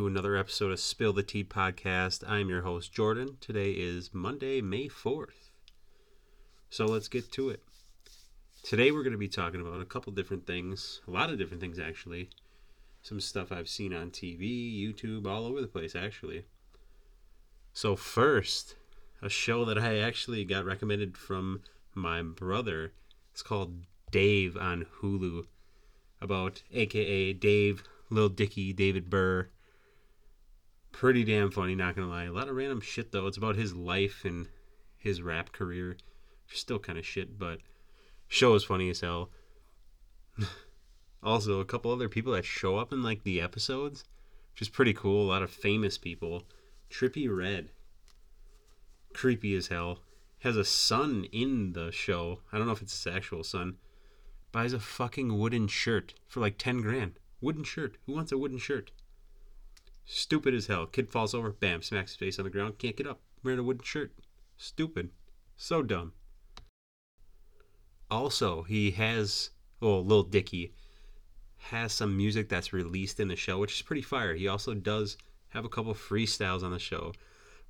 to 0.00 0.06
another 0.06 0.36
episode 0.36 0.70
of 0.70 0.78
Spill 0.78 1.12
the 1.12 1.22
Tea 1.22 1.42
podcast. 1.42 2.22
I'm 2.26 2.48
your 2.48 2.62
host 2.62 2.92
Jordan. 2.92 3.36
Today 3.40 3.72
is 3.72 4.14
Monday, 4.14 4.60
May 4.60 4.88
4th. 4.88 5.50
So 6.70 6.86
let's 6.86 7.08
get 7.08 7.32
to 7.32 7.50
it. 7.50 7.60
Today 8.62 8.90
we're 8.90 9.02
going 9.02 9.12
to 9.12 9.18
be 9.18 9.26
talking 9.26 9.60
about 9.60 9.80
a 9.80 9.86
couple 9.86 10.12
different 10.12 10.46
things, 10.46 11.00
a 11.08 11.10
lot 11.10 11.30
of 11.30 11.38
different 11.38 11.62
things 11.62 11.78
actually. 11.78 12.28
Some 13.02 13.18
stuff 13.18 13.50
I've 13.50 13.68
seen 13.68 13.94
on 13.94 14.10
TV, 14.10 14.70
YouTube, 14.78 15.26
all 15.26 15.46
over 15.46 15.60
the 15.60 15.66
place 15.66 15.96
actually. 15.96 16.44
So 17.72 17.96
first, 17.96 18.76
a 19.22 19.30
show 19.30 19.64
that 19.64 19.78
I 19.78 19.98
actually 19.98 20.44
got 20.44 20.66
recommended 20.66 21.16
from 21.16 21.62
my 21.94 22.22
brother. 22.22 22.92
It's 23.32 23.42
called 23.42 23.86
Dave 24.10 24.56
on 24.56 24.86
Hulu 25.00 25.46
about 26.20 26.62
AKA 26.72 27.32
Dave, 27.32 27.82
Lil 28.10 28.28
Dicky, 28.28 28.74
David 28.74 29.08
Burd. 29.08 29.48
Pretty 30.92 31.24
damn 31.24 31.50
funny, 31.50 31.74
not 31.74 31.96
gonna 31.96 32.08
lie. 32.08 32.24
A 32.24 32.32
lot 32.32 32.48
of 32.48 32.56
random 32.56 32.82
shit 32.82 33.10
though. 33.10 33.26
It's 33.26 33.38
about 33.38 33.56
his 33.56 33.74
life 33.74 34.24
and 34.24 34.48
his 34.98 35.22
rap 35.22 35.50
career. 35.50 35.96
Still 36.52 36.78
kind 36.78 36.98
of 36.98 37.06
shit, 37.06 37.38
but 37.38 37.60
show 38.30 38.54
is 38.54 38.64
funny 38.64 38.88
as 38.88 39.00
hell. 39.00 39.28
also, 41.22 41.60
a 41.60 41.66
couple 41.66 41.92
other 41.92 42.08
people 42.08 42.32
that 42.32 42.46
show 42.46 42.78
up 42.78 42.94
in 42.94 43.02
like 43.02 43.24
the 43.24 43.42
episodes, 43.42 44.04
which 44.54 44.62
is 44.62 44.70
pretty 44.70 44.94
cool. 44.94 45.26
A 45.26 45.28
lot 45.28 45.42
of 45.42 45.50
famous 45.50 45.98
people. 45.98 46.44
Trippie 46.90 47.28
Redd, 47.28 47.68
creepy 49.12 49.54
as 49.54 49.66
hell. 49.66 49.98
Has 50.38 50.56
a 50.56 50.64
son 50.64 51.26
in 51.32 51.74
the 51.74 51.92
show. 51.92 52.40
I 52.50 52.56
don't 52.56 52.66
know 52.66 52.72
if 52.72 52.80
it's 52.80 53.04
his 53.04 53.14
actual 53.14 53.44
son 53.44 53.76
buys 54.52 54.72
a 54.72 54.80
fucking 54.80 55.38
wooden 55.38 55.68
shirt 55.68 56.14
for 56.26 56.40
like 56.40 56.58
10 56.58 56.80
grand. 56.80 57.18
Wooden 57.40 57.64
shirt. 57.64 57.96
Who 58.06 58.14
wants 58.14 58.32
a 58.32 58.38
wooden 58.38 58.58
shirt? 58.58 58.90
Stupid 60.04 60.54
as 60.54 60.66
hell. 60.66 60.86
Kid 60.86 61.10
falls 61.10 61.34
over, 61.34 61.52
bam, 61.52 61.82
smacks 61.82 62.12
his 62.12 62.18
face 62.18 62.38
on 62.38 62.44
the 62.44 62.50
ground, 62.50 62.78
can't 62.78 62.96
get 62.96 63.06
up. 63.06 63.20
Wearing 63.42 63.60
a 63.60 63.62
wooden 63.62 63.84
shirt. 63.84 64.12
Stupid. 64.56 65.10
So 65.56 65.82
dumb. 65.82 66.12
Also, 68.10 68.62
he 68.62 68.90
has, 68.92 69.50
well, 69.80 70.04
Lil 70.04 70.24
Dicky 70.24 70.72
has 71.58 71.92
some 71.92 72.16
music 72.16 72.48
that's 72.48 72.72
released 72.72 73.20
in 73.20 73.28
the 73.28 73.36
show, 73.36 73.58
which 73.58 73.76
is 73.76 73.82
pretty 73.82 74.02
fire. 74.02 74.34
He 74.34 74.48
also 74.48 74.74
does 74.74 75.16
have 75.50 75.64
a 75.64 75.68
couple 75.68 75.94
freestyles 75.94 76.62
on 76.62 76.72
the 76.72 76.78
show. 76.78 77.12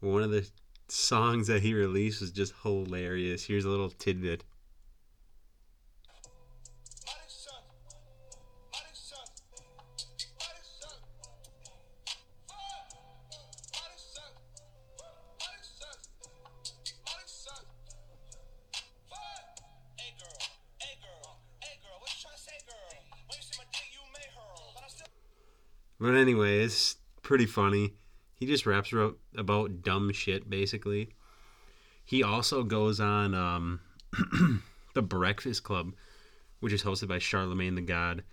One 0.00 0.22
of 0.22 0.30
the 0.30 0.48
songs 0.88 1.46
that 1.48 1.62
he 1.62 1.74
released 1.74 2.22
is 2.22 2.30
just 2.30 2.54
hilarious. 2.62 3.44
Here's 3.44 3.64
a 3.64 3.68
little 3.68 3.90
tidbit. 3.90 4.44
But 26.10 26.18
anyway, 26.18 26.64
it's 26.64 26.96
pretty 27.22 27.46
funny. 27.46 27.94
He 28.34 28.44
just 28.44 28.66
raps 28.66 28.92
about, 29.36 29.82
dumb 29.82 30.12
shit, 30.12 30.50
basically. 30.50 31.10
He 32.04 32.20
also 32.20 32.64
goes 32.64 32.98
on 32.98 33.32
um, 33.32 33.80
The 34.94 35.02
Breakfast 35.02 35.62
Club, 35.62 35.92
which 36.58 36.72
is 36.72 36.82
hosted 36.82 37.06
by 37.06 37.20
Charlemagne 37.20 37.76
the 37.76 37.80
God, 37.80 38.24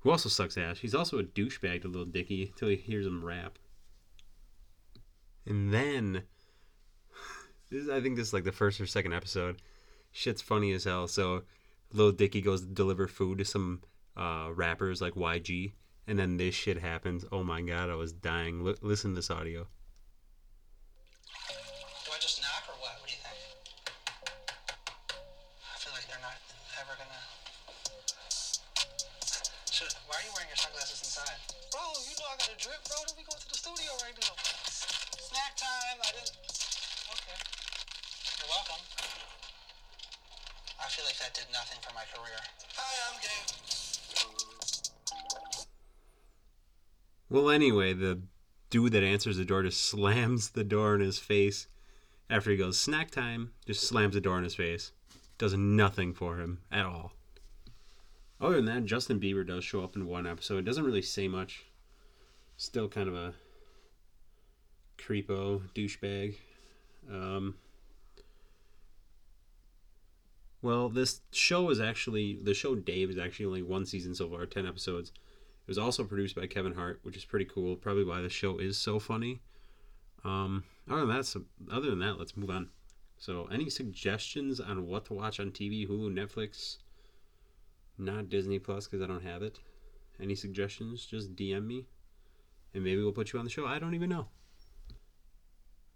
who 0.00 0.10
also 0.10 0.28
sucks 0.28 0.58
ass. 0.58 0.80
He's 0.80 0.94
also 0.94 1.18
a 1.18 1.22
douchebag 1.22 1.80
to 1.80 1.88
Little 1.88 2.04
Dicky 2.04 2.48
until 2.52 2.68
he 2.68 2.76
hears 2.76 3.06
him 3.06 3.24
rap. 3.24 3.58
And 5.46 5.72
then, 5.72 6.24
is, 7.70 7.88
I 7.88 8.02
think 8.02 8.16
this 8.16 8.26
is 8.26 8.34
like 8.34 8.44
the 8.44 8.52
first 8.52 8.78
or 8.78 8.84
second 8.84 9.14
episode. 9.14 9.62
Shit's 10.10 10.42
funny 10.42 10.72
as 10.72 10.84
hell. 10.84 11.08
So, 11.08 11.44
Little 11.94 12.12
Dicky 12.12 12.42
goes 12.42 12.60
to 12.60 12.66
deliver 12.66 13.08
food 13.08 13.38
to 13.38 13.46
some 13.46 13.80
uh, 14.18 14.50
rappers 14.54 15.00
like 15.00 15.14
YG 15.14 15.72
and 16.06 16.18
then 16.18 16.36
this 16.36 16.54
shit 16.54 16.78
happens. 16.78 17.24
Oh 17.30 17.42
my 17.42 17.62
god, 17.62 17.90
I 17.90 17.94
was 17.94 18.12
dying. 18.12 18.66
L- 18.66 18.74
listen 18.82 19.10
to 19.12 19.16
this 19.16 19.30
audio. 19.30 19.66
Do 22.04 22.10
I 22.10 22.18
just 22.18 22.42
knock 22.42 22.66
or 22.68 22.74
what? 22.82 22.98
What 22.98 23.06
do 23.06 23.14
you 23.14 23.22
think? 23.22 23.38
I 25.62 25.76
feel 25.78 25.92
like 25.94 26.06
they're 26.10 26.22
not 26.22 26.38
ever 26.82 26.94
gonna. 26.98 27.22
Should, 29.70 29.94
why 30.10 30.18
are 30.18 30.24
you 30.26 30.32
wearing 30.34 30.50
your 30.50 30.58
sunglasses 30.58 31.00
inside? 31.06 31.38
Bro, 31.70 31.80
you 32.04 32.14
know 32.18 32.28
I 32.28 32.36
got 32.36 32.50
a 32.50 32.58
drip, 32.58 32.82
bro. 32.90 32.98
Then 33.06 33.14
we 33.16 33.24
go 33.24 33.38
to 33.38 33.48
the 33.48 33.58
studio 33.58 33.94
right 34.02 34.16
now. 34.18 34.34
Snack 35.22 35.54
time. 35.54 35.98
I 36.02 36.10
didn't. 36.18 36.34
Okay. 37.14 37.38
You're 38.42 38.50
welcome. 38.50 38.82
I 40.82 40.90
feel 40.90 41.06
like 41.06 41.16
that 41.22 41.32
did 41.32 41.46
nothing 41.54 41.78
for 41.80 41.94
my 41.94 42.02
career. 42.10 42.42
Hi, 42.74 42.92
I'm 43.06 43.16
Dave. 43.22 43.81
Well, 47.32 47.48
anyway, 47.48 47.94
the 47.94 48.20
dude 48.68 48.92
that 48.92 49.02
answers 49.02 49.38
the 49.38 49.46
door 49.46 49.62
just 49.62 49.82
slams 49.88 50.50
the 50.50 50.64
door 50.64 50.94
in 50.94 51.00
his 51.00 51.18
face 51.18 51.66
after 52.28 52.50
he 52.50 52.58
goes 52.58 52.78
snack 52.78 53.10
time. 53.10 53.52
Just 53.66 53.88
slams 53.88 54.12
the 54.12 54.20
door 54.20 54.36
in 54.36 54.44
his 54.44 54.54
face. 54.54 54.92
Does 55.38 55.54
nothing 55.54 56.12
for 56.12 56.36
him 56.36 56.58
at 56.70 56.84
all. 56.84 57.14
Other 58.38 58.56
than 58.56 58.66
that, 58.66 58.84
Justin 58.84 59.18
Bieber 59.18 59.46
does 59.46 59.64
show 59.64 59.82
up 59.82 59.96
in 59.96 60.06
one 60.06 60.26
episode. 60.26 60.58
It 60.58 60.64
doesn't 60.66 60.84
really 60.84 61.00
say 61.00 61.26
much. 61.26 61.64
Still 62.58 62.86
kind 62.86 63.08
of 63.08 63.14
a 63.14 63.32
creepo 64.98 65.62
douchebag. 65.74 66.34
Um, 67.10 67.54
well, 70.60 70.90
this 70.90 71.22
show 71.32 71.70
is 71.70 71.80
actually 71.80 72.38
the 72.42 72.52
show 72.52 72.74
Dave 72.74 73.08
is 73.08 73.18
actually 73.18 73.46
only 73.46 73.62
one 73.62 73.86
season 73.86 74.14
so 74.14 74.28
far, 74.28 74.44
ten 74.44 74.66
episodes. 74.66 75.12
It 75.66 75.68
was 75.68 75.78
also 75.78 76.04
produced 76.04 76.34
by 76.34 76.46
Kevin 76.46 76.74
Hart, 76.74 77.00
which 77.02 77.16
is 77.16 77.24
pretty 77.24 77.44
cool. 77.44 77.76
Probably 77.76 78.04
why 78.04 78.20
the 78.20 78.28
show 78.28 78.58
is 78.58 78.76
so 78.76 78.98
funny. 78.98 79.40
Um, 80.24 80.64
other 80.90 81.06
than 81.06 81.16
that, 81.16 81.44
other 81.70 81.90
than 81.90 82.00
that, 82.00 82.18
let's 82.18 82.36
move 82.36 82.50
on. 82.50 82.70
So, 83.18 83.48
any 83.52 83.70
suggestions 83.70 84.58
on 84.58 84.86
what 84.88 85.04
to 85.06 85.14
watch 85.14 85.38
on 85.38 85.52
TV, 85.52 85.88
Hulu, 85.88 86.12
Netflix? 86.12 86.78
Not 87.96 88.28
Disney 88.28 88.58
Plus 88.58 88.86
because 88.86 89.02
I 89.02 89.06
don't 89.06 89.22
have 89.22 89.42
it. 89.42 89.60
Any 90.20 90.34
suggestions? 90.34 91.06
Just 91.06 91.36
DM 91.36 91.66
me, 91.66 91.86
and 92.74 92.82
maybe 92.82 93.00
we'll 93.00 93.12
put 93.12 93.32
you 93.32 93.38
on 93.38 93.44
the 93.44 93.50
show. 93.50 93.66
I 93.66 93.78
don't 93.78 93.94
even 93.94 94.10
know. 94.10 94.28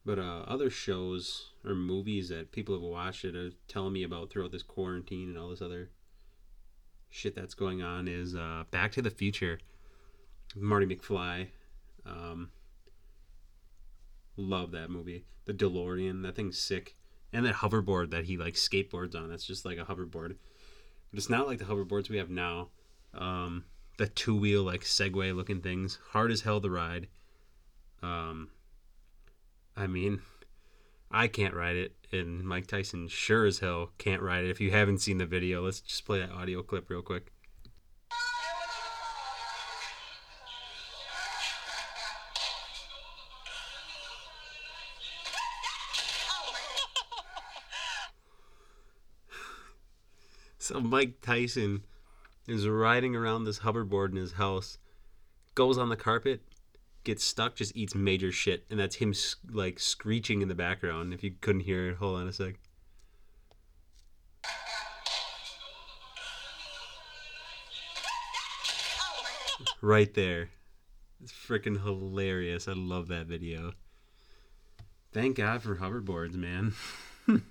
But 0.05 0.21
uh, 0.21 0.45
other 0.47 0.71
shows 0.71 1.51
or 1.65 1.75
movies 1.75 2.29
that 2.29 2.53
people 2.53 2.77
have 2.77 2.83
watched 2.83 3.23
that 3.23 3.35
are 3.35 3.51
telling 3.67 3.93
me 3.93 4.05
about 4.05 4.31
throughout 4.31 4.53
this 4.53 4.63
quarantine 4.63 5.29
and 5.29 5.37
all 5.37 5.49
this 5.49 5.61
other 5.61 5.91
shit 7.11 7.35
that's 7.35 7.55
going 7.55 7.83
on 7.83 8.09
is 8.09 8.35
uh, 8.35 8.65
Back 8.71 8.93
to 8.93 9.03
the 9.03 9.11
Future. 9.11 9.59
Marty 10.55 10.87
McFly. 10.87 11.49
Um, 12.05 12.51
love 14.37 14.73
that 14.73 14.91
movie. 14.91 15.25
The 15.45 15.55
DeLorean, 15.55 16.23
that 16.23 16.37
thing's 16.37 16.59
sick. 16.59 16.97
And 17.33 17.45
that 17.45 17.57
hoverboard 17.57 18.11
that 18.11 18.25
he 18.25 18.37
like 18.37 18.55
skateboards 18.55 19.15
on. 19.15 19.29
That's 19.29 19.45
just 19.45 19.65
like 19.65 19.79
a 19.79 19.85
hoverboard. 19.85 20.37
But 21.11 21.19
it's 21.19 21.31
not 21.31 21.47
like 21.47 21.59
the 21.59 21.65
hoverboards 21.65 22.09
we 22.09 22.19
have 22.19 22.31
now. 22.31 22.69
Um, 23.15 23.65
the 23.99 24.07
two 24.07 24.37
wheel 24.37 24.63
like 24.63 24.83
Segway 24.83 25.35
looking 25.35 25.61
things. 25.61 25.99
Hard 26.11 26.31
as 26.31 26.43
hell 26.43 26.61
to 26.61 26.71
ride. 26.71 27.09
Um, 28.03 28.49
I 29.77 29.87
mean, 29.87 30.21
I 31.11 31.29
can't 31.29 31.55
ride 31.55 31.77
it, 31.77 31.95
and 32.13 32.43
Mike 32.43 32.67
Tyson 32.67 33.09
sure 33.09 33.47
as 33.47 33.61
hell 33.61 33.91
can't 33.99 34.23
ride 34.23 34.45
it. 34.45 34.51
If 34.51 34.61
you 34.61 34.71
haven't 34.71 34.99
seen 34.99 35.19
the 35.19 35.27
video, 35.27 35.63
let's 35.63 35.81
just 35.81 36.05
play 36.05 36.19
that 36.19 36.31
audio 36.31 36.63
clip 36.63 36.91
real 36.91 37.03
quick. 37.03 37.33
So 50.59 50.81
Mike 50.81 51.21
Tyson 51.21 51.85
is 52.49 52.67
riding 52.67 53.15
around 53.15 53.45
this 53.45 53.61
hoverboard 53.61 54.11
in 54.11 54.17
his 54.17 54.33
house, 54.33 54.79
goes 55.55 55.79
on 55.79 55.91
the 55.91 55.97
carpet, 55.97 56.41
gets 57.07 57.25
stuck, 57.25 57.55
just 57.55 57.75
eats 57.75 57.95
major 57.95 58.31
shit, 58.31 58.67
and 58.69 58.79
that's 58.79 58.97
him 58.97 59.15
like 59.51 59.79
screeching 59.79 60.43
in 60.43 60.49
the 60.49 60.55
background. 60.55 61.15
If 61.15 61.25
you 61.25 61.33
couldn't 61.41 61.63
hear 61.63 61.89
it, 61.89 61.97
hold 61.97 62.21
on 62.21 62.29
a 62.29 62.33
sec. 62.33 62.57
right 69.83 70.13
there. 70.15 70.51
It's 71.23 71.33
freaking 71.33 71.83
hilarious. 71.83 72.69
I 72.69 72.73
love 72.73 73.09
that 73.09 73.27
video. 73.27 73.73
Thank 75.13 75.37
God 75.37 75.63
for 75.63 75.77
hoverboards, 75.77 76.35
man. 76.35 76.75
and 77.29 77.43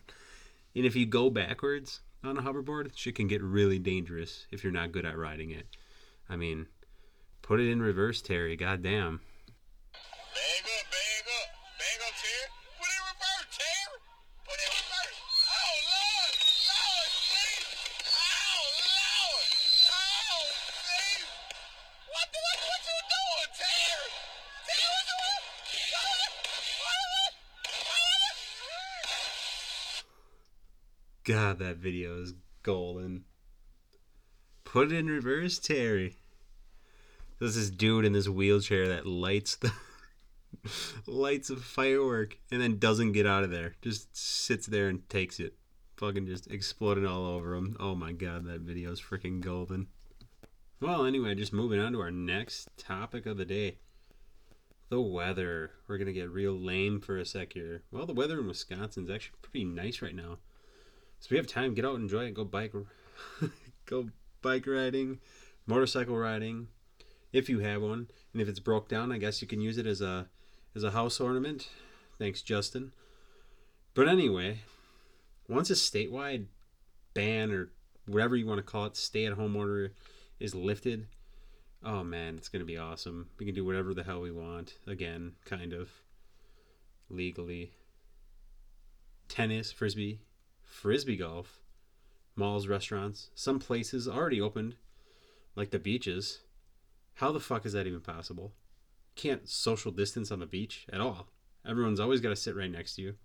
if 0.75 0.95
you 0.95 1.05
go 1.05 1.29
backwards 1.29 2.01
on 2.23 2.37
a 2.37 2.41
hoverboard, 2.41 2.91
shit 2.95 3.15
can 3.15 3.27
get 3.27 3.41
really 3.41 3.79
dangerous 3.79 4.45
if 4.51 4.63
you're 4.63 4.73
not 4.73 4.91
good 4.91 5.05
at 5.05 5.17
riding 5.17 5.51
it. 5.51 5.65
I 6.29 6.35
mean, 6.35 6.67
put 7.41 7.59
it 7.59 7.71
in 7.71 7.81
reverse, 7.81 8.21
Terry. 8.21 8.55
Goddamn. 8.55 9.21
Bag 10.35 10.67
up, 10.67 10.85
bag 10.91 11.25
up, 11.31 11.47
bag 11.79 11.99
up, 12.03 12.11
Terry. 12.19 12.51
Put 12.75 12.91
it 12.91 12.99
in 12.99 13.07
reverse, 13.07 13.47
Terry. 13.55 14.03
Put 14.43 14.59
it 14.59 14.67
in 14.67 14.75
reverse. 14.83 15.15
Oh 15.47 15.75
Lord, 15.95 16.35
Lord, 16.67 17.09
Jesus. 17.23 17.79
Oh 18.03 18.67
Lord, 18.83 19.47
oh 19.95 20.43
Jesus. 20.83 21.31
What 22.11 22.27
the 22.35 22.39
what, 22.43 22.59
what 22.67 22.83
you 22.83 22.99
doing, 23.15 23.51
Terry? 23.55 24.11
Terry, 24.67 24.91
what 24.91 25.07
you? 25.07 25.23
What? 26.83 27.15
God, 31.23 31.63
that 31.63 31.77
video 31.77 32.19
is 32.19 32.35
golden. 32.61 33.23
Put 34.65 34.91
it 34.91 34.97
in 34.99 35.07
reverse, 35.07 35.59
Terry. 35.59 36.17
There's 37.39 37.55
this 37.55 37.69
dude 37.69 38.03
in 38.03 38.11
this 38.11 38.27
wheelchair 38.27 38.89
that 38.89 39.05
lights 39.05 39.55
the 39.55 39.71
lights 41.07 41.49
a 41.49 41.55
firework 41.55 42.37
and 42.51 42.61
then 42.61 42.79
doesn't 42.79 43.13
get 43.13 43.25
out 43.25 43.43
of 43.43 43.51
there. 43.51 43.75
Just 43.81 44.15
sits 44.15 44.67
there 44.67 44.87
and 44.87 45.07
takes 45.09 45.39
it. 45.39 45.55
Fucking 45.97 46.27
just 46.27 46.51
exploding 46.51 47.05
all 47.05 47.25
over 47.25 47.55
him. 47.55 47.77
Oh 47.79 47.95
my 47.95 48.11
god, 48.11 48.45
that 48.45 48.61
video 48.61 48.91
is 48.91 49.01
freaking 49.01 49.39
golden. 49.41 49.87
Well, 50.81 51.05
anyway, 51.05 51.35
just 51.35 51.53
moving 51.53 51.79
on 51.79 51.93
to 51.93 52.01
our 52.01 52.11
next 52.11 52.67
topic 52.77 53.25
of 53.25 53.37
the 53.37 53.45
day. 53.45 53.77
The 54.89 55.01
weather. 55.01 55.71
We're 55.87 55.97
gonna 55.97 56.11
get 56.11 56.29
real 56.29 56.53
lame 56.53 56.99
for 56.99 57.17
a 57.17 57.25
sec 57.25 57.53
here. 57.53 57.83
Well, 57.91 58.05
the 58.05 58.13
weather 58.13 58.39
in 58.39 58.47
Wisconsin 58.47 59.05
is 59.05 59.09
actually 59.09 59.37
pretty 59.41 59.63
nice 59.63 60.01
right 60.01 60.15
now. 60.15 60.39
So 61.19 61.29
we 61.31 61.37
have 61.37 61.47
time, 61.47 61.73
get 61.73 61.85
out 61.85 61.95
enjoy 61.95 62.25
it. 62.25 62.33
Go 62.33 62.43
bike, 62.43 62.73
go 63.85 64.09
bike 64.41 64.67
riding, 64.67 65.19
motorcycle 65.65 66.17
riding, 66.17 66.67
if 67.31 67.49
you 67.49 67.59
have 67.59 67.81
one. 67.81 68.09
And 68.33 68.41
if 68.41 68.49
it's 68.49 68.59
broke 68.59 68.89
down, 68.89 69.11
I 69.11 69.17
guess 69.17 69.41
you 69.41 69.47
can 69.47 69.61
use 69.61 69.77
it 69.77 69.87
as 69.87 70.01
a 70.01 70.27
as 70.75 70.83
a 70.83 70.91
house 70.91 71.19
ornament. 71.19 71.69
Thanks, 72.19 72.41
Justin. 72.41 72.91
But 73.93 74.07
anyway, 74.07 74.59
once 75.47 75.69
a 75.69 75.73
statewide 75.73 76.47
ban 77.13 77.51
or 77.51 77.69
whatever 78.05 78.35
you 78.35 78.45
want 78.45 78.57
to 78.57 78.63
call 78.63 78.85
it, 78.85 78.97
stay 78.97 79.25
at 79.25 79.33
home 79.33 79.55
order 79.55 79.93
is 80.39 80.53
lifted, 80.53 81.07
oh 81.83 82.03
man, 82.03 82.35
it's 82.35 82.49
gonna 82.49 82.65
be 82.65 82.77
awesome. 82.77 83.29
We 83.39 83.45
can 83.45 83.55
do 83.55 83.65
whatever 83.65 83.93
the 83.93 84.03
hell 84.03 84.21
we 84.21 84.31
want 84.31 84.77
again, 84.85 85.33
kind 85.45 85.71
of 85.73 85.89
legally. 87.09 87.71
Tennis, 89.27 89.71
frisbee, 89.71 90.19
frisbee 90.61 91.17
golf, 91.17 91.59
malls, 92.35 92.67
restaurants, 92.67 93.29
some 93.33 93.59
places 93.59 94.07
already 94.07 94.41
opened, 94.41 94.75
like 95.55 95.71
the 95.71 95.79
beaches. 95.79 96.41
How 97.15 97.31
the 97.31 97.39
fuck 97.39 97.65
is 97.65 97.73
that 97.73 97.87
even 97.87 98.01
possible? 98.01 98.51
Can't 99.15 99.47
social 99.47 99.91
distance 99.91 100.31
on 100.31 100.39
the 100.39 100.45
beach 100.45 100.85
at 100.91 101.01
all. 101.01 101.27
Everyone's 101.67 101.99
always 101.99 102.21
got 102.21 102.29
to 102.29 102.35
sit 102.35 102.55
right 102.55 102.71
next 102.71 102.95
to 102.95 103.01
you. 103.01 103.15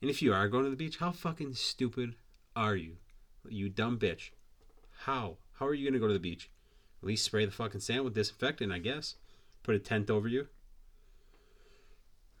And 0.00 0.10
if 0.10 0.22
you 0.22 0.32
are 0.32 0.48
going 0.48 0.64
to 0.64 0.70
the 0.70 0.76
beach, 0.76 0.98
how 0.98 1.12
fucking 1.12 1.54
stupid 1.54 2.14
are 2.56 2.76
you? 2.76 2.96
You 3.48 3.68
dumb 3.68 3.98
bitch. 3.98 4.30
How? 5.04 5.36
How 5.54 5.66
are 5.66 5.74
you 5.74 5.84
going 5.84 5.94
to 5.94 6.00
go 6.00 6.06
to 6.06 6.14
the 6.14 6.18
beach? 6.18 6.50
At 7.02 7.06
least 7.06 7.24
spray 7.24 7.44
the 7.44 7.50
fucking 7.50 7.80
sand 7.80 8.04
with 8.04 8.14
disinfectant, 8.14 8.72
I 8.72 8.78
guess. 8.78 9.16
Put 9.62 9.74
a 9.74 9.78
tent 9.78 10.10
over 10.10 10.28
you. 10.28 10.48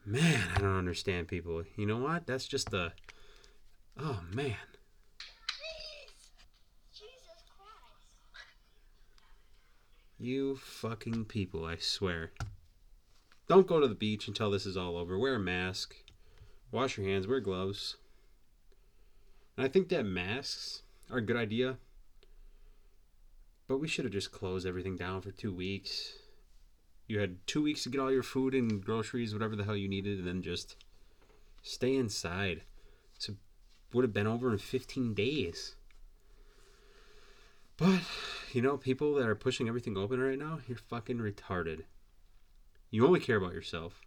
Man, 0.06 0.48
I 0.56 0.60
don't 0.60 0.78
understand 0.78 1.28
people. 1.28 1.62
You 1.76 1.86
know 1.86 1.98
what? 1.98 2.26
That's 2.26 2.46
just 2.48 2.70
the. 2.70 2.92
Oh, 3.98 4.20
man. 4.32 4.56
Jesus 6.92 7.44
Christ. 7.56 8.46
You 10.22 10.56
fucking 10.56 11.24
people, 11.24 11.64
I 11.64 11.76
swear. 11.76 12.32
Don't 13.48 13.66
go 13.66 13.80
to 13.80 13.88
the 13.88 13.94
beach 13.94 14.28
until 14.28 14.50
this 14.50 14.66
is 14.66 14.76
all 14.76 14.98
over. 14.98 15.18
Wear 15.18 15.36
a 15.36 15.40
mask. 15.40 15.96
Wash 16.70 16.98
your 16.98 17.06
hands. 17.06 17.26
Wear 17.26 17.40
gloves. 17.40 17.96
And 19.56 19.64
I 19.64 19.70
think 19.70 19.88
that 19.88 20.04
masks 20.04 20.82
are 21.10 21.16
a 21.16 21.24
good 21.24 21.38
idea. 21.38 21.78
But 23.66 23.78
we 23.78 23.88
should 23.88 24.04
have 24.04 24.12
just 24.12 24.30
closed 24.30 24.66
everything 24.66 24.94
down 24.94 25.22
for 25.22 25.30
two 25.30 25.54
weeks. 25.54 26.12
You 27.06 27.18
had 27.20 27.38
two 27.46 27.62
weeks 27.62 27.84
to 27.84 27.88
get 27.88 28.02
all 28.02 28.12
your 28.12 28.22
food 28.22 28.54
and 28.54 28.84
groceries, 28.84 29.32
whatever 29.32 29.56
the 29.56 29.64
hell 29.64 29.76
you 29.76 29.88
needed, 29.88 30.18
and 30.18 30.28
then 30.28 30.42
just 30.42 30.76
stay 31.62 31.96
inside. 31.96 32.60
So 33.18 33.36
would 33.94 34.04
have 34.04 34.12
been 34.12 34.26
over 34.26 34.52
in 34.52 34.58
15 34.58 35.14
days. 35.14 35.76
But, 37.80 38.00
you 38.52 38.60
know, 38.60 38.76
people 38.76 39.14
that 39.14 39.26
are 39.26 39.34
pushing 39.34 39.66
everything 39.66 39.96
open 39.96 40.20
right 40.20 40.38
now, 40.38 40.58
you're 40.68 40.76
fucking 40.76 41.18
retarded. 41.18 41.84
You 42.90 43.06
only 43.06 43.20
care 43.20 43.38
about 43.38 43.54
yourself. 43.54 44.02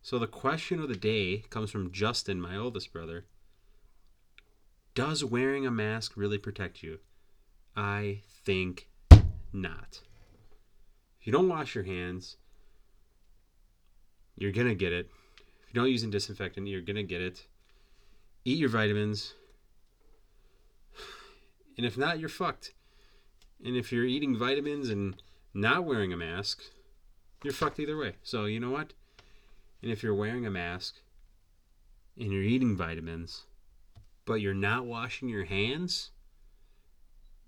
So 0.00 0.18
the 0.18 0.26
question 0.26 0.80
of 0.80 0.88
the 0.88 0.96
day 0.96 1.44
comes 1.50 1.70
from 1.70 1.92
Justin, 1.92 2.40
my 2.40 2.56
oldest 2.56 2.90
brother. 2.90 3.26
Does 4.94 5.22
wearing 5.22 5.66
a 5.66 5.70
mask 5.70 6.12
really 6.16 6.38
protect 6.38 6.82
you? 6.82 7.00
I 7.76 8.22
think 8.44 8.88
not. 9.52 10.00
If 11.20 11.26
you 11.26 11.32
don't 11.32 11.48
wash 11.48 11.74
your 11.74 11.84
hands, 11.84 12.38
you're 14.34 14.50
going 14.50 14.66
to 14.68 14.74
get 14.74 14.94
it. 14.94 15.10
If 15.62 15.74
you 15.74 15.80
don't 15.80 15.90
use 15.90 16.04
a 16.04 16.06
disinfectant, 16.06 16.66
you're 16.68 16.80
going 16.80 16.96
to 16.96 17.02
get 17.02 17.20
it. 17.20 17.46
Eat 18.46 18.58
your 18.58 18.70
vitamins. 18.70 19.34
And 21.76 21.86
if 21.86 21.96
not, 21.96 22.18
you're 22.18 22.28
fucked. 22.28 22.72
And 23.64 23.76
if 23.76 23.92
you're 23.92 24.04
eating 24.04 24.36
vitamins 24.36 24.88
and 24.88 25.20
not 25.54 25.84
wearing 25.84 26.12
a 26.12 26.16
mask, 26.16 26.62
you're 27.42 27.52
fucked 27.52 27.80
either 27.80 27.96
way. 27.96 28.14
So, 28.22 28.44
you 28.44 28.60
know 28.60 28.70
what? 28.70 28.92
And 29.82 29.90
if 29.90 30.02
you're 30.02 30.14
wearing 30.14 30.46
a 30.46 30.50
mask 30.50 30.96
and 32.18 32.32
you're 32.32 32.42
eating 32.42 32.76
vitamins, 32.76 33.44
but 34.24 34.34
you're 34.34 34.54
not 34.54 34.86
washing 34.86 35.28
your 35.28 35.44
hands, 35.44 36.10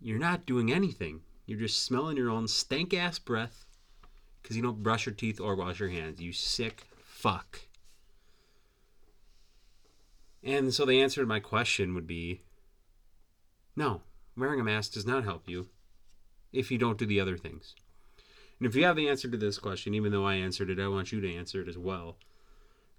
you're 0.01 0.19
not 0.19 0.47
doing 0.47 0.73
anything. 0.73 1.21
You're 1.47 1.61
just 1.61 1.85
smelling 1.85 2.17
your 2.17 2.31
own 2.31 2.49
stank 2.49 2.95
ass 2.95 3.19
breath 3.19 3.67
because 4.43 4.57
you 4.57 4.63
don't 4.63 4.83
brush 4.83 5.07
your 5.07 5.15
teeth 5.15 5.41
or 5.41 5.55
wash 5.55 5.81
your 5.81 5.91
hands. 5.91 6.21
You 6.21 6.33
sick 6.33 6.85
fuck. 7.03 7.61
And 10.43 10.75
so 10.75 10.85
the 10.85 11.01
answer 11.01 11.21
to 11.21 11.27
my 11.27 11.41
question 11.41 11.95
would 11.95 12.07
be 12.07 12.43
no, 13.77 14.03
wearing 14.37 14.61
a 14.61 14.65
mask 14.65 14.93
does 14.93 15.07
not 15.07 15.25
help 15.25 15.49
you 15.49 15.69
if 16.53 16.71
you 16.71 16.79
don't 16.79 16.99
do 16.99 17.07
the 17.07 17.21
other 17.21 17.37
things. 17.37 17.75
And 18.59 18.69
if 18.69 18.75
you 18.77 18.85
have 18.85 18.97
the 18.97 19.09
answer 19.09 19.29
to 19.29 19.37
this 19.37 19.59
question, 19.59 19.95
even 19.95 20.13
though 20.13 20.27
I 20.27 20.35
answered 20.35 20.71
it, 20.71 20.81
I 20.81 20.89
want 20.89 21.13
you 21.13 21.21
to 21.21 21.35
answer 21.35 21.61
it 21.61 21.69
as 21.69 21.77
well. 21.77 22.17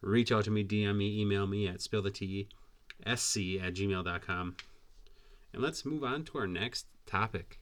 Reach 0.02 0.32
out 0.32 0.44
to 0.46 0.52
me, 0.52 0.64
DM 0.64 0.98
me, 0.98 1.22
email 1.22 1.48
me 1.48 1.68
at 1.68 1.80
spilltheteasc 1.80 2.48
at 3.06 3.74
gmail.com. 3.74 4.56
And 5.54 5.64
let's 5.64 5.86
move 5.86 6.04
on 6.04 6.24
to 6.26 6.38
our 6.38 6.48
next 6.48 6.86
topic. 7.06 7.60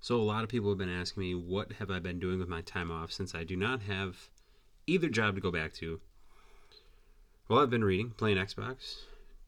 So, 0.00 0.16
a 0.16 0.22
lot 0.22 0.44
of 0.44 0.48
people 0.48 0.70
have 0.70 0.78
been 0.78 0.88
asking 0.88 1.20
me, 1.20 1.34
what 1.34 1.72
have 1.72 1.90
I 1.90 1.98
been 1.98 2.20
doing 2.20 2.38
with 2.38 2.48
my 2.48 2.60
time 2.60 2.92
off 2.92 3.10
since 3.10 3.34
I 3.34 3.42
do 3.42 3.56
not 3.56 3.82
have 3.82 4.30
either 4.86 5.08
job 5.08 5.34
to 5.34 5.40
go 5.40 5.50
back 5.50 5.74
to? 5.74 6.00
Well, 7.48 7.58
I've 7.58 7.70
been 7.70 7.84
reading, 7.84 8.10
playing 8.10 8.36
Xbox, 8.36 8.98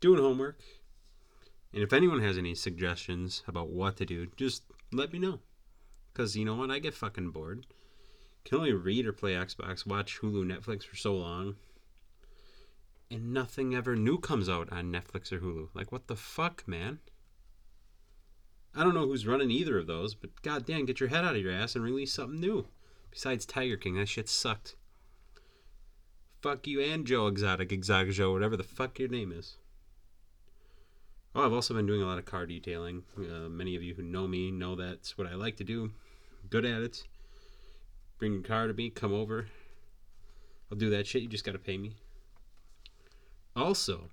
doing 0.00 0.20
homework, 0.20 0.58
and 1.72 1.82
if 1.82 1.92
anyone 1.92 2.22
has 2.22 2.38
any 2.38 2.54
suggestions 2.54 3.42
about 3.46 3.70
what 3.70 3.96
to 3.96 4.06
do, 4.06 4.26
just 4.36 4.62
let 4.92 5.12
me 5.12 5.18
know. 5.18 5.40
Because 6.12 6.36
you 6.36 6.44
know 6.44 6.54
what? 6.54 6.70
I 6.70 6.78
get 6.78 6.94
fucking 6.94 7.30
bored. 7.30 7.66
Can 8.44 8.58
only 8.58 8.72
read 8.72 9.06
or 9.06 9.12
play 9.12 9.32
Xbox, 9.32 9.86
watch 9.86 10.20
Hulu, 10.20 10.44
Netflix 10.44 10.84
for 10.84 10.96
so 10.96 11.14
long. 11.14 11.56
And 13.10 13.32
nothing 13.32 13.74
ever 13.74 13.96
new 13.96 14.18
comes 14.18 14.48
out 14.48 14.72
on 14.72 14.92
Netflix 14.92 15.30
or 15.32 15.40
Hulu. 15.40 15.68
Like, 15.74 15.92
what 15.92 16.06
the 16.08 16.16
fuck, 16.16 16.66
man? 16.66 17.00
I 18.74 18.84
don't 18.84 18.94
know 18.94 19.06
who's 19.06 19.26
running 19.26 19.50
either 19.50 19.78
of 19.78 19.86
those, 19.86 20.14
but 20.14 20.42
goddamn, 20.42 20.86
get 20.86 21.00
your 21.00 21.08
head 21.08 21.24
out 21.24 21.36
of 21.36 21.42
your 21.42 21.52
ass 21.52 21.74
and 21.74 21.84
release 21.84 22.12
something 22.12 22.40
new. 22.40 22.68
Besides 23.10 23.46
Tiger 23.46 23.76
King, 23.76 23.96
that 23.96 24.08
shit 24.08 24.28
sucked. 24.28 24.76
Fuck 26.40 26.66
you 26.66 26.80
and 26.80 27.06
Joe 27.06 27.26
Exotic, 27.26 27.72
Exotic 27.72 28.12
Joe, 28.12 28.32
whatever 28.32 28.56
the 28.56 28.62
fuck 28.62 28.98
your 28.98 29.08
name 29.08 29.32
is. 29.32 29.56
Oh, 31.34 31.44
I've 31.44 31.52
also 31.52 31.74
been 31.74 31.86
doing 31.86 32.02
a 32.02 32.06
lot 32.06 32.18
of 32.18 32.24
car 32.24 32.46
detailing. 32.46 33.04
Uh, 33.16 33.48
many 33.48 33.76
of 33.76 33.82
you 33.82 33.94
who 33.94 34.02
know 34.02 34.26
me 34.26 34.50
know 34.50 34.74
that's 34.74 35.16
what 35.16 35.26
I 35.26 35.34
like 35.34 35.56
to 35.58 35.64
do. 35.64 35.92
Good 36.50 36.64
at 36.64 36.82
it. 36.82 37.04
Bring 38.18 38.32
your 38.32 38.42
car 38.42 38.66
to 38.66 38.74
me, 38.74 38.90
come 38.90 39.12
over. 39.12 39.48
I'll 40.70 40.78
do 40.78 40.90
that 40.90 41.06
shit. 41.06 41.22
You 41.22 41.28
just 41.28 41.44
gotta 41.44 41.58
pay 41.58 41.78
me. 41.78 41.96
Also, 43.54 44.10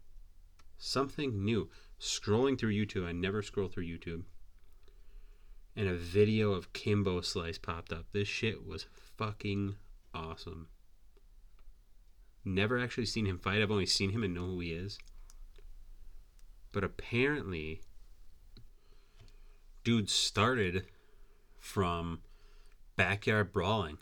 something 0.77 1.43
new. 1.43 1.69
Scrolling 1.99 2.59
through 2.59 2.73
YouTube. 2.73 3.07
I 3.07 3.11
never 3.13 3.41
scroll 3.41 3.69
through 3.69 3.85
YouTube. 3.85 4.23
and 5.75 5.87
a 5.89 5.95
video 5.95 6.51
of 6.53 6.73
Kimbo 6.73 7.21
Slice 7.21 7.57
popped 7.57 7.91
up. 7.91 8.05
This 8.13 8.27
shit 8.27 8.65
was 8.65 8.85
fucking 9.17 9.75
awesome. 10.13 10.67
Never 12.45 12.79
actually 12.79 13.07
seen 13.07 13.25
him 13.25 13.39
fight. 13.39 13.61
I've 13.61 13.71
only 13.71 13.85
seen 13.85 14.11
him 14.11 14.23
and 14.23 14.33
know 14.33 14.45
who 14.45 14.59
he 14.61 14.71
is. 14.71 14.97
But 16.75 16.83
apparently, 16.83 17.79
dude 19.85 20.09
started 20.09 20.85
from 21.57 22.19
backyard 22.97 23.53
brawling. 23.53 23.99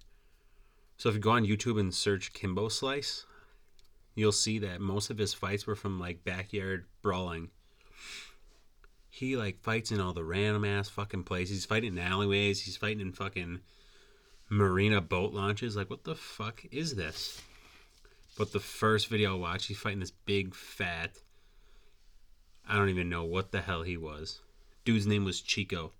So 0.97 1.07
if 1.07 1.13
you 1.13 1.21
go 1.21 1.29
on 1.29 1.45
YouTube 1.45 1.79
and 1.79 1.93
search 1.93 2.33
Kimbo 2.33 2.69
Slice, 2.69 3.27
you'll 4.15 4.31
see 4.31 4.57
that 4.57 4.81
most 4.81 5.11
of 5.11 5.19
his 5.19 5.35
fights 5.35 5.67
were 5.67 5.75
from 5.75 5.99
like 5.99 6.23
backyard 6.23 6.85
brawling. 7.03 7.51
He 9.11 9.37
like 9.37 9.61
fights 9.61 9.91
in 9.91 10.01
all 10.01 10.13
the 10.13 10.23
random 10.23 10.65
ass 10.65 10.89
fucking 10.89 11.25
places. 11.25 11.57
He's 11.57 11.65
fighting 11.65 11.95
in 11.95 11.99
alleyways. 11.99 12.61
He's 12.61 12.77
fighting 12.77 13.01
in 13.01 13.13
fucking 13.13 13.59
marina 14.49 14.99
boat 14.99 15.31
launches. 15.31 15.75
Like, 15.75 15.91
what 15.91 16.05
the 16.05 16.15
fuck 16.15 16.65
is 16.71 16.95
this? 16.95 17.39
But 18.35 18.51
the 18.51 18.59
first 18.59 19.09
video 19.09 19.35
I 19.35 19.39
watched, 19.39 19.67
he's 19.67 19.77
fighting 19.77 19.99
this 19.99 20.09
big 20.09 20.55
fat. 20.55 21.11
I 22.67 22.77
don't 22.77 22.89
even 22.89 23.09
know 23.09 23.23
what 23.23 23.51
the 23.51 23.61
hell 23.61 23.83
he 23.83 23.97
was. 23.97 24.39
Dude's 24.85 25.07
name 25.07 25.25
was 25.25 25.41
Chico. 25.41 25.91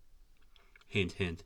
Hint, 0.88 1.14
hint. 1.14 1.44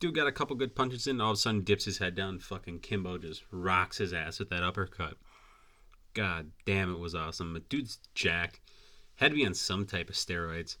Dude 0.00 0.14
got 0.14 0.26
a 0.26 0.32
couple 0.32 0.56
good 0.56 0.74
punches 0.74 1.06
in, 1.06 1.20
all 1.20 1.32
of 1.32 1.34
a 1.34 1.38
sudden 1.38 1.60
dips 1.60 1.84
his 1.84 1.98
head 1.98 2.14
down. 2.14 2.38
Fucking 2.38 2.80
Kimbo 2.80 3.18
just 3.18 3.44
rocks 3.50 3.98
his 3.98 4.14
ass 4.14 4.38
with 4.38 4.48
that 4.48 4.62
uppercut. 4.62 5.18
God 6.14 6.50
damn, 6.64 6.92
it 6.92 6.98
was 6.98 7.14
awesome. 7.14 7.52
But 7.52 7.68
dude's 7.68 7.98
jacked. 8.14 8.60
Had 9.16 9.32
to 9.32 9.36
be 9.36 9.44
on 9.44 9.54
some 9.54 9.84
type 9.84 10.08
of 10.08 10.14
steroids. 10.14 10.76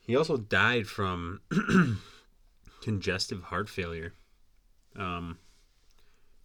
He 0.00 0.16
also 0.16 0.38
died 0.38 0.86
from 0.86 1.40
congestive 2.82 3.42
heart 3.44 3.68
failure, 3.68 4.14
um, 4.96 5.38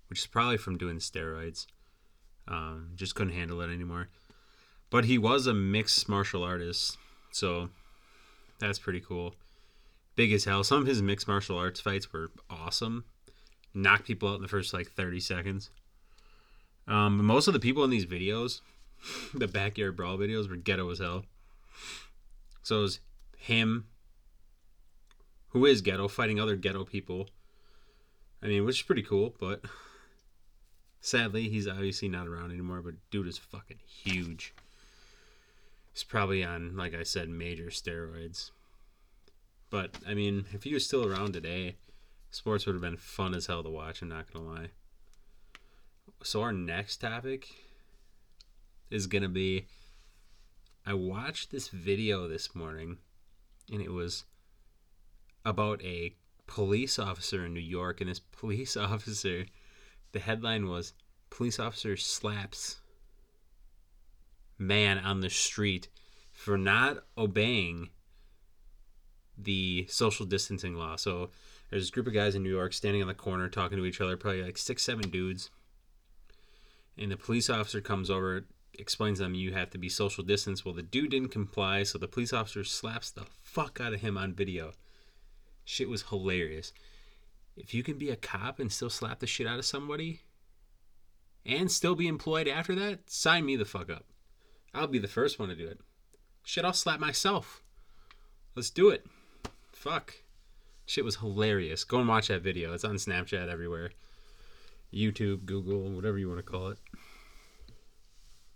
which 0.07 0.19
is 0.19 0.27
probably 0.27 0.57
from 0.57 0.77
doing 0.77 0.97
steroids. 0.97 1.65
Um, 2.47 2.91
just 2.95 3.15
couldn't 3.15 3.33
handle 3.33 3.61
it 3.61 3.69
anymore. 3.69 4.09
But 4.89 5.05
he 5.05 5.17
was 5.17 5.46
a 5.46 5.53
mixed 5.53 6.10
martial 6.10 6.43
artist, 6.43 6.98
so 7.31 7.69
that's 8.60 8.79
pretty 8.79 9.00
cool. 9.00 9.36
Big 10.15 10.34
as 10.34 10.46
hell. 10.46 10.63
Some 10.63 10.81
of 10.81 10.88
his 10.88 11.01
mixed 11.01 11.27
martial 11.27 11.58
arts 11.58 11.79
fights 11.79 12.12
were 12.12 12.31
awesome. 12.50 13.05
Knocked 13.74 14.05
people 14.05 14.29
out 14.29 14.36
in 14.36 14.41
the 14.41 14.48
first 14.48 14.74
like 14.74 14.91
30 14.91 15.19
seconds. 15.19 15.69
Um, 16.88 17.17
but 17.17 17.24
most 17.24 17.48
of 17.48 17.53
the 17.53 17.60
people 17.60 17.84
in 17.84 17.91
these 17.91 18.08
videos, 18.08 18.62
the 19.34 19.48
backyard 19.48 19.96
brawl 19.96 20.17
videos, 20.17 20.50
were 20.50 20.55
ghetto 20.55 20.89
as 20.89 21.00
hell. 21.00 21.24
So 22.63 22.79
it 22.79 22.81
was 22.81 23.00
him, 23.38 23.86
who 25.50 25.65
is 25.65 25.81
ghetto, 25.81 26.08
fighting 26.08 26.39
other 26.39 26.55
ghetto 26.55 26.84
people. 26.84 27.29
I 28.41 28.48
mean, 28.48 28.65
which 28.65 28.77
is 28.77 28.81
pretty 28.81 29.03
cool, 29.03 29.36
but 29.39 29.62
sadly, 31.00 31.50
he's 31.50 31.67
obviously 31.67 32.08
not 32.08 32.27
around 32.27 32.51
anymore. 32.51 32.81
But 32.81 32.96
dude 33.12 33.27
is 33.27 33.38
fucking 33.38 33.79
huge. 33.86 34.53
He's 35.93 36.03
probably 36.03 36.43
on, 36.43 36.75
like 36.77 36.93
I 36.93 37.03
said, 37.03 37.29
major 37.29 37.65
steroids. 37.65 38.51
But 39.69 39.98
I 40.08 40.13
mean, 40.13 40.46
if 40.53 40.63
he 40.63 40.74
was 40.74 40.86
still 40.86 41.05
around 41.05 41.34
today, 41.34 41.75
sports 42.31 42.65
would 42.65 42.74
have 42.74 42.81
been 42.81 42.98
fun 42.98 43.36
as 43.36 43.48
hell 43.48 43.63
to 43.63 43.69
watch. 43.69 44.01
I'm 44.01 44.10
not 44.10 44.31
gonna 44.31 44.46
lie. 44.46 44.69
So 46.24 46.41
our 46.41 46.51
next 46.51 46.98
topic 46.98 47.48
is 48.89 49.08
gonna 49.08 49.29
be. 49.29 49.67
I 50.86 50.93
watched 50.93 51.51
this 51.51 51.67
video 51.67 52.27
this 52.27 52.55
morning, 52.55 52.98
and 53.72 53.81
it 53.81 53.91
was 53.91 54.25
about 55.46 55.84
a 55.84 56.15
police 56.48 56.98
officer 56.98 57.46
in 57.46 57.53
New 57.53 57.60
York, 57.60 58.01
and 58.01 58.10
this 58.10 58.19
police 58.31 58.75
officer, 58.75 59.46
the 60.13 60.19
headline 60.19 60.67
was 60.67 60.93
"Police 61.29 61.60
officer 61.60 61.96
slaps 61.96 62.78
man 64.59 64.99
on 64.99 65.21
the 65.21 65.29
street 65.29 65.89
for 66.31 66.57
not 66.57 67.03
obeying 67.17 67.89
the 69.37 69.87
social 69.89 70.25
distancing 70.25 70.75
law. 70.75 70.95
So 70.95 71.29
there's 71.69 71.83
this 71.83 71.91
group 71.91 72.07
of 72.07 72.13
guys 72.13 72.35
in 72.35 72.43
New 72.43 72.49
York 72.49 72.73
standing 72.73 73.01
on 73.01 73.07
the 73.07 73.13
corner 73.13 73.47
talking 73.47 73.77
to 73.77 73.85
each 73.85 74.01
other, 74.01 74.17
probably 74.17 74.43
like 74.43 74.57
six, 74.57 74.83
seven 74.83 75.09
dudes. 75.09 75.49
And 76.97 77.11
the 77.11 77.17
police 77.17 77.49
officer 77.49 77.79
comes 77.79 78.09
over, 78.09 78.45
explains 78.77 79.19
to 79.19 79.23
them 79.23 79.35
you 79.35 79.53
have 79.53 79.69
to 79.71 79.77
be 79.77 79.89
social 79.89 80.23
distance. 80.23 80.65
Well, 80.65 80.73
the 80.73 80.81
dude 80.81 81.11
didn't 81.11 81.29
comply, 81.29 81.83
so 81.83 81.97
the 81.97 82.07
police 82.07 82.33
officer 82.33 82.63
slaps 82.63 83.11
the 83.11 83.25
fuck 83.41 83.79
out 83.81 83.93
of 83.93 84.01
him 84.01 84.17
on 84.17 84.33
video. 84.33 84.73
Shit 85.63 85.89
was 85.89 86.03
hilarious. 86.03 86.73
If 87.55 87.73
you 87.73 87.83
can 87.83 87.97
be 87.97 88.09
a 88.09 88.15
cop 88.15 88.59
and 88.59 88.71
still 88.71 88.89
slap 88.89 89.19
the 89.19 89.27
shit 89.27 89.47
out 89.47 89.59
of 89.59 89.65
somebody 89.65 90.21
and 91.45 91.71
still 91.71 91.95
be 91.95 92.07
employed 92.07 92.47
after 92.47 92.75
that, 92.75 93.09
sign 93.09 93.45
me 93.45 93.55
the 93.55 93.65
fuck 93.65 93.89
up. 93.89 94.05
I'll 94.73 94.88
be 94.88 94.99
the 94.99 95.07
first 95.07 95.39
one 95.39 95.49
to 95.49 95.55
do 95.55 95.67
it. 95.67 95.79
Shit, 96.43 96.65
I'll 96.65 96.73
slap 96.73 96.99
myself. 96.99 97.61
Let's 98.55 98.69
do 98.69 98.89
it. 98.89 99.05
Fuck. 99.71 100.15
Shit 100.85 101.05
was 101.05 101.17
hilarious. 101.17 101.83
Go 101.83 101.99
and 101.99 102.07
watch 102.07 102.27
that 102.27 102.41
video. 102.41 102.73
It's 102.73 102.83
on 102.83 102.95
Snapchat 102.95 103.47
everywhere. 103.47 103.91
YouTube, 104.93 105.45
Google, 105.45 105.91
whatever 105.91 106.17
you 106.17 106.27
want 106.27 106.39
to 106.39 106.43
call 106.43 106.69
it. 106.69 106.79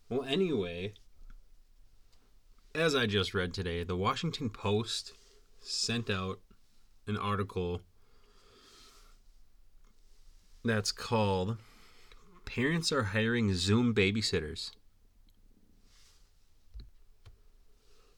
Well, 0.10 0.24
anyway, 0.24 0.93
as 2.75 2.96
I 2.96 3.05
just 3.05 3.34
read 3.34 3.53
today, 3.53 3.84
the 3.84 3.96
Washington 3.96 4.50
Post 4.50 5.13
sent 5.62 6.10
out 6.10 6.39
an 7.08 7.17
article 7.17 7.82
that's 10.65 10.91
called 10.91 11.58
Parents 12.46 12.91
Are 12.91 13.03
Hiring 13.03 13.53
Zoom 13.53 13.93
Babysitters. 13.93 14.72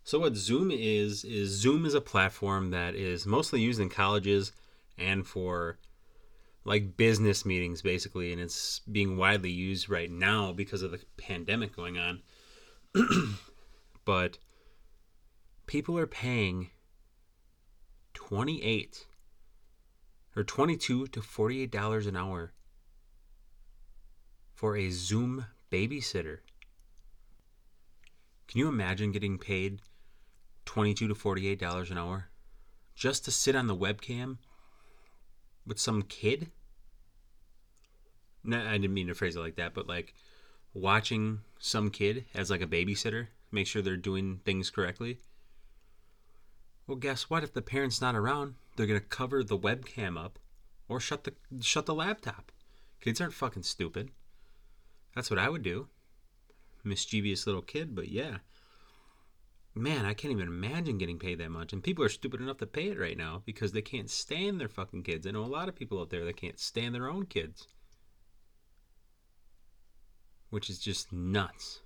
So 0.05 0.19
what 0.19 0.35
Zoom 0.35 0.69
is 0.69 1.25
is 1.25 1.49
Zoom 1.49 1.83
is 1.83 1.95
a 1.95 1.99
platform 1.99 2.69
that 2.69 2.93
is 2.93 3.25
mostly 3.25 3.59
used 3.59 3.79
in 3.79 3.89
colleges 3.89 4.51
and 4.99 5.25
for 5.25 5.79
like 6.63 6.95
business 6.95 7.43
meetings 7.43 7.81
basically 7.81 8.31
and 8.31 8.39
it's 8.39 8.81
being 8.81 9.17
widely 9.17 9.49
used 9.49 9.89
right 9.89 10.11
now 10.11 10.53
because 10.53 10.83
of 10.83 10.91
the 10.91 10.99
pandemic 11.17 11.75
going 11.75 11.97
on. 11.97 12.21
but 14.05 14.37
people 15.65 15.97
are 15.97 16.05
paying 16.05 16.69
28 18.13 19.07
or 20.35 20.43
22 20.43 21.07
to 21.07 21.21
48 21.23 21.71
dollars 21.71 22.05
an 22.05 22.15
hour 22.15 22.53
for 24.53 24.77
a 24.77 24.91
Zoom 24.91 25.47
babysitter. 25.71 26.41
Can 28.47 28.59
you 28.59 28.67
imagine 28.67 29.11
getting 29.11 29.39
paid 29.39 29.81
22 30.75 31.07
to 31.07 31.15
48 31.15 31.57
dollars 31.57 31.89
an 31.89 31.97
hour 31.97 32.27
just 32.95 33.23
to 33.23 33.31
sit 33.31 33.55
on 33.55 33.67
the 33.67 33.75
webcam 33.75 34.39
with 35.65 35.79
some 35.79 36.01
kid? 36.01 36.51
No 38.43 38.59
i 38.59 38.73
didn't 38.73 38.93
mean 38.93 39.07
to 39.07 39.13
phrase 39.13 39.37
it 39.37 39.39
like 39.39 39.55
that 39.55 39.73
but 39.73 39.87
like 39.87 40.13
watching 40.73 41.39
some 41.59 41.89
kid 41.89 42.25
as 42.35 42.49
like 42.49 42.61
a 42.61 42.67
babysitter 42.67 43.27
make 43.53 43.67
sure 43.67 43.81
they're 43.81 43.95
doing 43.95 44.41
things 44.43 44.69
correctly. 44.69 45.19
Well 46.87 46.97
guess 46.97 47.29
what? 47.29 47.45
If 47.45 47.53
the 47.53 47.61
parent's 47.61 48.01
not 48.01 48.13
around 48.13 48.55
they're 48.75 48.85
to 48.85 48.99
cover 48.99 49.45
the 49.45 49.57
webcam 49.57 50.21
up 50.21 50.39
or 50.89 50.99
shut 50.99 51.23
the 51.23 51.35
shut 51.61 51.85
the 51.85 51.95
laptop. 51.95 52.51
Kids 52.99 53.21
aren't 53.21 53.33
fucking 53.33 53.63
stupid. 53.63 54.11
That's 55.15 55.29
what 55.29 55.39
i 55.39 55.47
would 55.47 55.63
do. 55.63 55.87
Mischievous 56.83 57.47
little 57.47 57.61
kid 57.61 57.95
but 57.95 58.09
yeah 58.09 58.39
man, 59.75 60.05
I 60.05 60.13
can't 60.13 60.31
even 60.31 60.47
imagine 60.47 60.97
getting 60.97 61.19
paid 61.19 61.39
that 61.39 61.51
much. 61.51 61.73
And 61.73 61.83
people 61.83 62.03
are 62.05 62.09
stupid 62.09 62.39
enough 62.39 62.57
to 62.57 62.65
pay 62.65 62.87
it 62.87 62.99
right 62.99 63.17
now 63.17 63.43
because 63.45 63.73
they 63.73 63.81
can't 63.81 64.09
stand 64.09 64.59
their 64.59 64.69
fucking 64.69 65.03
kids. 65.03 65.27
I 65.27 65.31
know 65.31 65.43
a 65.43 65.45
lot 65.45 65.67
of 65.67 65.75
people 65.75 65.99
out 65.99 66.09
there 66.09 66.23
that 66.23 66.37
can't 66.37 66.59
stand 66.59 66.95
their 66.95 67.09
own 67.09 67.25
kids, 67.25 67.67
which 70.49 70.69
is 70.69 70.79
just 70.79 71.11
nuts. 71.11 71.81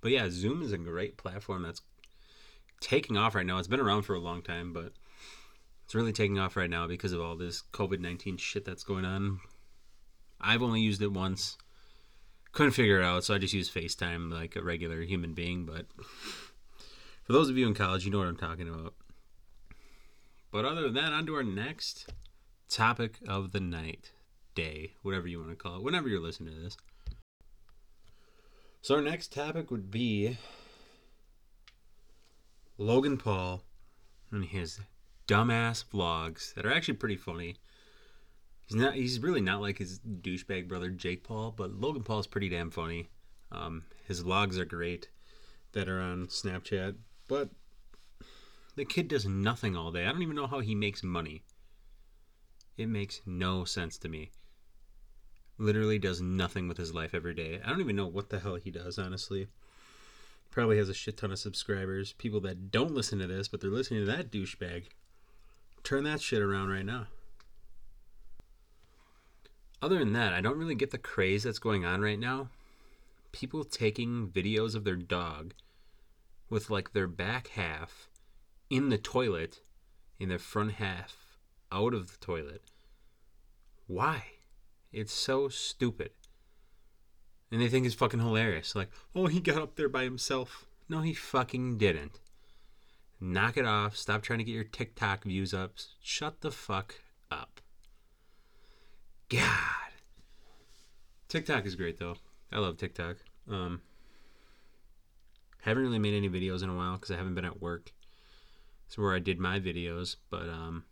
But 0.00 0.10
yeah, 0.10 0.28
Zoom 0.30 0.62
is 0.62 0.72
a 0.72 0.78
great 0.78 1.16
platform 1.16 1.62
that's 1.62 1.82
taking 2.80 3.16
off 3.16 3.34
right 3.34 3.46
now. 3.46 3.58
It's 3.58 3.68
been 3.68 3.80
around 3.80 4.02
for 4.02 4.14
a 4.14 4.20
long 4.20 4.42
time, 4.42 4.72
but 4.72 4.92
it's 5.84 5.94
really 5.94 6.12
taking 6.12 6.38
off 6.38 6.56
right 6.56 6.70
now 6.70 6.86
because 6.86 7.12
of 7.12 7.20
all 7.20 7.36
this 7.36 7.62
COVID 7.72 8.00
19 8.00 8.36
shit 8.36 8.64
that's 8.64 8.84
going 8.84 9.04
on. 9.04 9.40
I've 10.40 10.62
only 10.62 10.80
used 10.80 11.02
it 11.02 11.12
once. 11.12 11.56
Couldn't 12.52 12.72
figure 12.72 13.00
it 13.00 13.04
out, 13.04 13.24
so 13.24 13.34
I 13.34 13.38
just 13.38 13.54
use 13.54 13.70
FaceTime 13.70 14.32
like 14.32 14.56
a 14.56 14.62
regular 14.62 15.02
human 15.02 15.34
being, 15.34 15.66
but 15.66 15.86
for 17.28 17.34
those 17.34 17.50
of 17.50 17.58
you 17.58 17.66
in 17.66 17.74
college, 17.74 18.06
you 18.06 18.10
know 18.10 18.16
what 18.16 18.26
I'm 18.26 18.38
talking 18.38 18.70
about. 18.70 18.94
But 20.50 20.64
other 20.64 20.84
than 20.84 20.94
that, 20.94 21.12
on 21.12 21.26
to 21.26 21.34
our 21.34 21.42
next 21.42 22.10
topic 22.70 23.18
of 23.28 23.52
the 23.52 23.60
night, 23.60 24.12
day, 24.54 24.94
whatever 25.02 25.28
you 25.28 25.38
want 25.38 25.50
to 25.50 25.56
call 25.56 25.76
it, 25.76 25.82
whenever 25.82 26.08
you're 26.08 26.22
listening 26.22 26.54
to 26.54 26.60
this. 26.60 26.78
So 28.80 28.94
our 28.94 29.02
next 29.02 29.30
topic 29.30 29.70
would 29.70 29.90
be 29.90 30.38
Logan 32.78 33.18
Paul 33.18 33.62
and 34.30 34.46
his 34.46 34.80
dumbass 35.26 35.84
vlogs 35.84 36.54
that 36.54 36.64
are 36.64 36.72
actually 36.72 36.94
pretty 36.94 37.16
funny. 37.16 37.56
He's 38.66 38.80
not. 38.80 38.94
He's 38.94 39.20
really 39.20 39.42
not 39.42 39.60
like 39.60 39.76
his 39.76 39.98
douchebag 40.00 40.66
brother 40.66 40.88
Jake 40.88 41.24
Paul, 41.24 41.52
but 41.54 41.72
Logan 41.72 42.04
Paul 42.04 42.20
is 42.20 42.26
pretty 42.26 42.48
damn 42.48 42.70
funny. 42.70 43.10
Um, 43.52 43.84
his 44.06 44.22
vlogs 44.22 44.56
are 44.56 44.64
great 44.64 45.08
that 45.72 45.90
are 45.90 46.00
on 46.00 46.28
Snapchat, 46.28 46.94
but 47.28 47.50
the 48.76 48.84
kid 48.84 49.08
does 49.08 49.26
nothing 49.26 49.76
all 49.76 49.92
day. 49.92 50.06
I 50.06 50.12
don't 50.12 50.22
even 50.22 50.36
know 50.36 50.46
how 50.46 50.60
he 50.60 50.74
makes 50.74 51.02
money. 51.02 51.42
It 52.76 52.88
makes 52.88 53.20
no 53.26 53.64
sense 53.64 53.98
to 53.98 54.08
me. 54.08 54.30
Literally 55.58 55.98
does 55.98 56.20
nothing 56.20 56.68
with 56.68 56.76
his 56.76 56.94
life 56.94 57.14
every 57.14 57.34
day. 57.34 57.60
I 57.64 57.70
don't 57.70 57.80
even 57.80 57.96
know 57.96 58.06
what 58.06 58.30
the 58.30 58.38
hell 58.38 58.54
he 58.54 58.70
does, 58.70 58.98
honestly. 58.98 59.48
Probably 60.50 60.78
has 60.78 60.88
a 60.88 60.94
shit 60.94 61.16
ton 61.16 61.32
of 61.32 61.38
subscribers. 61.38 62.12
People 62.12 62.40
that 62.40 62.70
don't 62.70 62.94
listen 62.94 63.18
to 63.18 63.26
this, 63.26 63.48
but 63.48 63.60
they're 63.60 63.70
listening 63.70 64.00
to 64.00 64.12
that 64.12 64.30
douchebag. 64.30 64.84
Turn 65.82 66.04
that 66.04 66.20
shit 66.20 66.40
around 66.40 66.68
right 66.68 66.86
now. 66.86 67.08
Other 69.82 69.98
than 69.98 70.12
that, 70.12 70.32
I 70.32 70.40
don't 70.40 70.58
really 70.58 70.74
get 70.74 70.90
the 70.90 70.98
craze 70.98 71.42
that's 71.42 71.58
going 71.58 71.84
on 71.84 72.00
right 72.00 72.18
now. 72.18 72.48
People 73.32 73.64
taking 73.64 74.28
videos 74.28 74.74
of 74.74 74.84
their 74.84 74.96
dog 74.96 75.54
with 76.50 76.70
like 76.70 76.92
their 76.92 77.06
back 77.06 77.48
half 77.48 78.08
in 78.70 78.88
the 78.88 78.98
toilet 78.98 79.60
and 80.20 80.30
their 80.30 80.38
front 80.38 80.72
half 80.72 81.38
out 81.70 81.94
of 81.94 82.12
the 82.12 82.18
toilet. 82.24 82.62
Why? 83.86 84.24
It's 84.92 85.12
so 85.12 85.48
stupid. 85.48 86.10
And 87.50 87.60
they 87.60 87.68
think 87.68 87.86
it's 87.86 87.94
fucking 87.94 88.20
hilarious. 88.20 88.74
Like, 88.74 88.90
oh, 89.14 89.26
he 89.26 89.40
got 89.40 89.62
up 89.62 89.76
there 89.76 89.88
by 89.88 90.04
himself. 90.04 90.66
No, 90.88 91.00
he 91.00 91.14
fucking 91.14 91.78
didn't. 91.78 92.20
Knock 93.20 93.56
it 93.56 93.66
off. 93.66 93.96
Stop 93.96 94.22
trying 94.22 94.38
to 94.38 94.44
get 94.44 94.52
your 94.52 94.64
TikTok 94.64 95.24
views 95.24 95.52
up. 95.52 95.74
Shut 96.00 96.40
the 96.40 96.50
fuck 96.50 96.94
up. 97.30 97.60
God. 99.28 99.48
TikTok 101.28 101.66
is 101.66 101.74
great 101.74 101.98
though. 101.98 102.16
I 102.52 102.58
love 102.58 102.76
TikTok. 102.76 103.16
Um, 103.50 103.82
haven't 105.62 105.82
really 105.82 105.98
made 105.98 106.14
any 106.14 106.28
videos 106.28 106.62
in 106.62 106.68
a 106.68 106.76
while 106.76 106.94
because 106.94 107.10
I 107.10 107.16
haven't 107.16 107.34
been 107.34 107.44
at 107.44 107.60
work. 107.60 107.92
It's 108.86 108.96
where 108.96 109.14
I 109.14 109.18
did 109.18 109.38
my 109.38 109.60
videos, 109.60 110.16
but 110.30 110.48
um, 110.48 110.84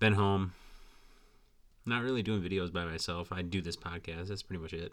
been 0.00 0.14
home. 0.14 0.54
Not 1.84 2.02
really 2.02 2.22
doing 2.22 2.42
videos 2.42 2.72
by 2.72 2.84
myself. 2.84 3.30
I 3.30 3.42
do 3.42 3.60
this 3.60 3.76
podcast. 3.76 4.28
That's 4.28 4.42
pretty 4.42 4.62
much 4.62 4.72
it. 4.72 4.92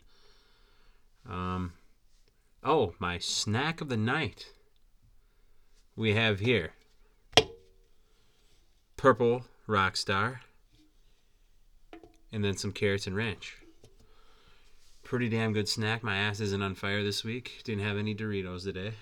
Um, 1.27 1.73
oh, 2.63 2.93
my 2.99 3.17
snack 3.17 3.81
of 3.81 3.89
the 3.89 3.97
night. 3.97 4.47
We 5.95 6.13
have 6.13 6.39
here 6.39 6.73
purple 8.97 9.43
rock 9.67 9.97
star, 9.97 10.41
and 12.31 12.43
then 12.43 12.55
some 12.55 12.71
carrots 12.71 13.07
and 13.07 13.15
ranch. 13.15 13.57
Pretty 15.03 15.29
damn 15.29 15.53
good 15.53 15.67
snack. 15.67 16.03
My 16.03 16.15
ass 16.15 16.39
isn't 16.39 16.61
on 16.61 16.75
fire 16.75 17.03
this 17.03 17.23
week. 17.23 17.61
Didn't 17.63 17.83
have 17.83 17.97
any 17.97 18.15
Doritos 18.15 18.63
today. 18.63 18.93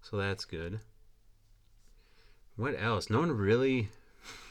So 0.00 0.16
that's 0.16 0.44
good. 0.44 0.80
What 2.56 2.74
else? 2.80 3.10
No 3.10 3.20
one 3.20 3.30
really 3.30 3.90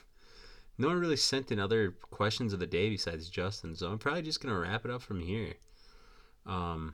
no 0.77 0.87
one 0.87 0.99
really 0.99 1.17
sent 1.17 1.51
in 1.51 1.59
other 1.59 1.91
questions 1.91 2.53
of 2.53 2.59
the 2.59 2.67
day 2.67 2.89
besides 2.89 3.29
Justin, 3.29 3.75
so 3.75 3.91
I'm 3.91 3.97
probably 3.97 4.21
just 4.21 4.41
gonna 4.41 4.57
wrap 4.57 4.85
it 4.85 4.91
up 4.91 5.01
from 5.01 5.19
here. 5.19 5.55
Um 6.45 6.93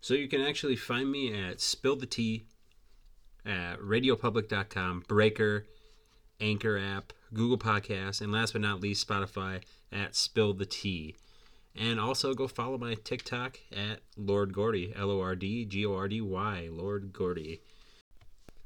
so 0.00 0.14
you 0.14 0.26
can 0.26 0.40
actually 0.40 0.74
find 0.74 1.10
me 1.12 1.32
at 1.32 1.60
Spill 1.60 1.94
the 1.94 2.06
Tea 2.06 2.46
at 3.46 3.78
radiopublic.com, 3.78 5.04
Breaker, 5.06 5.66
Anchor 6.40 6.78
app, 6.78 7.12
Google 7.32 7.58
Podcasts, 7.58 8.20
and 8.20 8.32
last 8.32 8.52
but 8.52 8.62
not 8.62 8.80
least, 8.80 9.06
Spotify 9.06 9.62
at 9.90 10.14
Spill 10.14 10.54
the 10.54 10.66
Tea. 10.66 11.16
And 11.74 11.98
also 11.98 12.34
go 12.34 12.48
follow 12.48 12.76
my 12.76 12.94
TikTok 12.94 13.58
at 13.74 14.00
Lord 14.16 14.52
Gordy, 14.52 14.92
L 14.94 15.10
O 15.10 15.20
R 15.20 15.34
D 15.34 15.64
G 15.64 15.86
O 15.86 15.94
R 15.94 16.08
D 16.08 16.20
Y, 16.20 16.68
Lord 16.70 17.12
Gordy. 17.12 17.60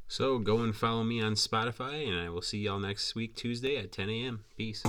So 0.08 0.38
go 0.38 0.58
and 0.58 0.74
follow 0.74 1.04
me 1.04 1.20
on 1.20 1.34
Spotify, 1.34 2.06
and 2.06 2.18
I 2.18 2.30
will 2.30 2.42
see 2.42 2.58
y'all 2.58 2.78
next 2.78 3.14
week, 3.14 3.34
Tuesday 3.34 3.76
at 3.76 3.92
10 3.92 4.08
a.m. 4.08 4.44
Peace. 4.56 4.82